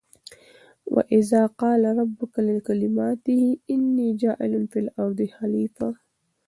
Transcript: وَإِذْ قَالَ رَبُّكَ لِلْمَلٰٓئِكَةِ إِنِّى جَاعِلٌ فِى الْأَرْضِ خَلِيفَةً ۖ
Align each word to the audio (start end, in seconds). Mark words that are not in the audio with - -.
وَإِذْ 0.85 1.47
قَالَ 1.47 1.97
رَبُّكَ 1.97 2.39
لِلْمَلٰٓئِكَةِ 2.69 3.57
إِنِّى 3.71 4.15
جَاعِلٌ 4.15 4.67
فِى 4.67 4.79
الْأَرْضِ 4.79 5.27
خَلِيفَةً 5.41 5.91
ۖ 5.91 5.95